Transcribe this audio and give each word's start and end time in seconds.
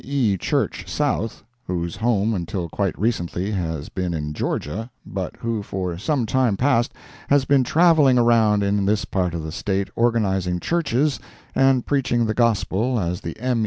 E. 0.03 0.35
Church 0.35 0.87
South, 0.89 1.43
whose 1.67 1.97
home 1.97 2.33
until 2.33 2.67
quite 2.69 2.97
recently 2.97 3.51
has 3.51 3.87
been 3.89 4.15
in 4.15 4.33
Georgia, 4.33 4.89
but 5.05 5.35
who 5.37 5.61
for 5.61 5.95
some 5.95 6.25
time 6.25 6.57
past 6.57 6.91
has 7.29 7.45
been 7.45 7.63
travelling 7.63 8.17
around 8.17 8.63
in 8.63 8.87
this 8.87 9.05
part 9.05 9.35
of 9.35 9.43
the 9.43 9.51
State 9.51 9.89
organizing 9.95 10.59
Churches 10.59 11.19
and 11.53 11.85
preaching 11.85 12.25
the 12.25 12.33
Gospel 12.33 12.99
as 12.99 13.21
the 13.21 13.39
M. 13.39 13.59